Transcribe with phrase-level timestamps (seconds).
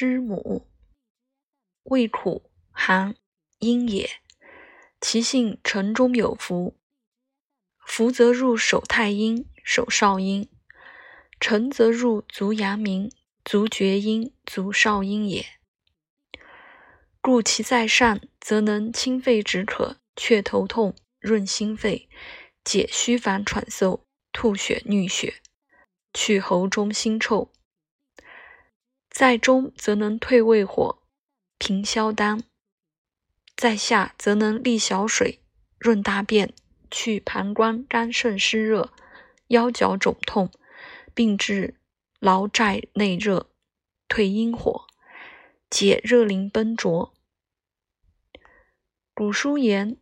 [0.00, 0.68] 知母，
[1.82, 3.16] 味苦寒
[3.58, 4.08] 阴也。
[5.00, 6.76] 其性沉中有浮，
[7.84, 10.46] 浮则入手太阴、手少阴；
[11.40, 13.10] 沉则入足阳明、
[13.44, 15.44] 足厥阴、足少阴也。
[17.20, 22.08] 故其在上，则能清肺止渴、却头痛、润心肺、
[22.62, 25.42] 解虚烦喘嗽、吐血衄血、
[26.14, 27.50] 去喉中腥臭；
[29.18, 31.02] 在中，则能退胃火、
[31.58, 32.44] 平消丹。
[33.56, 35.40] 在下则能利小水、
[35.76, 36.54] 润大便、
[36.88, 38.92] 去膀胱肝肾湿热、
[39.48, 40.52] 腰脚肿痛，
[41.14, 41.80] 并治
[42.20, 43.50] 劳债内热、
[44.06, 44.86] 退阴火、
[45.68, 47.12] 解热淋崩浊。
[49.12, 49.96] 古书言：“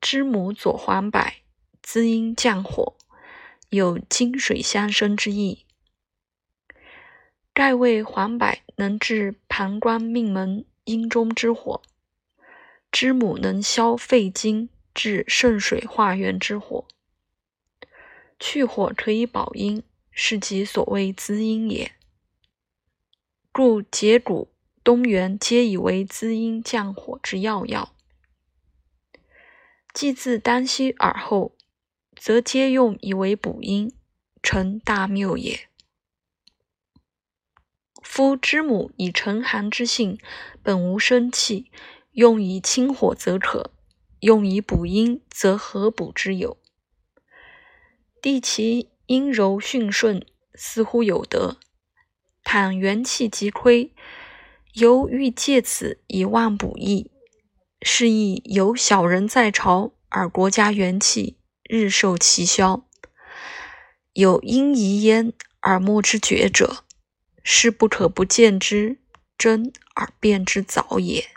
[0.00, 1.34] 知母左黄柏，
[1.82, 2.96] 滋阴降火，
[3.68, 5.66] 有金水相生之意。”
[7.54, 11.82] 盖谓黄柏能治膀胱命门阴中之火。
[12.90, 16.86] 知母能消肺经，治肾水化元之火，
[18.38, 21.92] 去火可以保阴，是即所谓滋阴也。
[23.50, 24.50] 故解骨、
[24.84, 27.94] 东元皆以为滋阴降火之要药。
[29.94, 31.54] 既自当息而后，
[32.16, 33.94] 则皆用以为补阴，
[34.42, 35.68] 成大谬也。
[38.14, 40.18] 夫知母以沉寒之性，
[40.62, 41.70] 本无生气。
[42.10, 43.72] 用以清火则可，
[44.20, 46.58] 用以补阴则何补之有？
[48.20, 51.56] 帝其阴柔驯顺，似乎有德。
[52.44, 53.94] 倘元气极亏，
[54.74, 57.10] 犹欲借此以望补益，
[57.80, 62.84] 是亦有小人在朝，而国家元气日受其消，
[64.12, 66.84] 有阴遗焉而莫之觉者，
[67.42, 68.98] 是不可不见之
[69.36, 71.28] 真而变之早也。